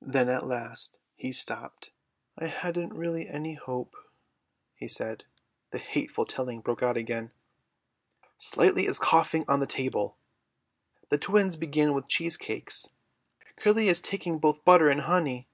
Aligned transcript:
Then 0.00 0.30
at 0.30 0.46
last 0.46 1.00
he 1.16 1.32
stopped. 1.32 1.90
"I 2.38 2.46
hadn't 2.46 2.94
really 2.94 3.28
any 3.28 3.56
hope," 3.56 3.94
he 4.74 4.88
said. 4.88 5.24
The 5.70 5.76
hateful 5.78 6.24
telling 6.24 6.62
broke 6.62 6.82
out 6.82 6.96
again. 6.96 7.30
"Slightly 8.38 8.86
is 8.86 8.98
coughing 8.98 9.44
on 9.48 9.60
the 9.60 9.66
table." 9.66 10.16
"The 11.10 11.18
twins 11.18 11.58
began 11.58 11.92
with 11.92 12.08
cheese 12.08 12.38
cakes." 12.38 12.88
"Curly 13.56 13.90
is 13.90 14.00
taking 14.00 14.38
both 14.38 14.64
butter 14.64 14.88
and 14.88 15.02
honey." 15.02 15.46